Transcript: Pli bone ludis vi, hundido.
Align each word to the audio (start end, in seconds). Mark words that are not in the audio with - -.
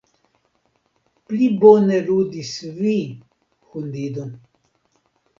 Pli 1.25 1.49
bone 1.65 1.99
ludis 2.07 2.53
vi, 2.77 2.93
hundido. 3.75 4.25